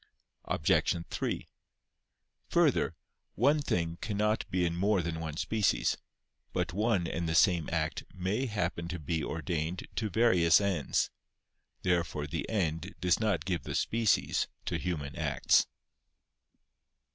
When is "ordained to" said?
9.23-10.09